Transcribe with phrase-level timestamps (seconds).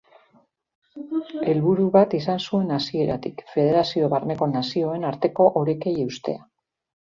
[1.51, 6.43] Helburu bat izan zuen hasieratik, federazio barneko nazioen arteko orekei eustea.